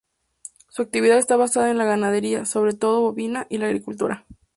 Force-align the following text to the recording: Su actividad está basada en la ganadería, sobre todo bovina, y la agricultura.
Su 0.69 0.81
actividad 0.81 1.19
está 1.19 1.35
basada 1.37 1.69
en 1.69 1.77
la 1.77 1.85
ganadería, 1.85 2.45
sobre 2.45 2.73
todo 2.73 3.01
bovina, 3.01 3.45
y 3.51 3.59
la 3.59 3.67
agricultura. 3.67 4.25